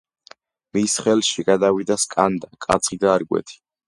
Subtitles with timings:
[0.77, 3.61] მის ხელში გადავიდა სკანდა, კაცხი და არგვეთი.